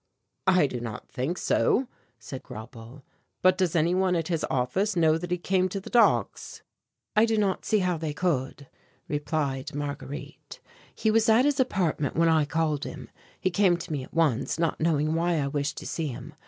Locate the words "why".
15.13-15.35